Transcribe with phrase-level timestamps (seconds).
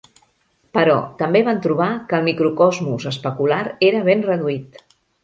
[0.77, 4.81] Però també van trobar que el microcosmos especular era ben reduït.